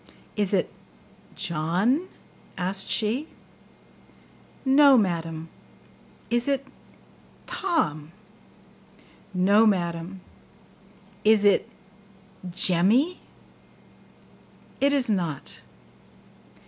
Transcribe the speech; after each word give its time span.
'Is 0.35 0.51
it 0.51 0.71
JOHN?' 1.35 2.07
asked 2.57 2.89
she. 2.89 3.27
'No, 4.65 4.97
madam!' 4.97 5.47
'Is 6.31 6.47
it 6.47 6.65
TOM?' 7.45 8.11
'No, 9.31 9.67
madam!' 9.67 10.21
'Is 11.23 11.45
it 11.45 11.69
JEMMY?' 12.49 13.19
'It 14.79 14.91
is 14.91 15.07
not. 15.07 15.61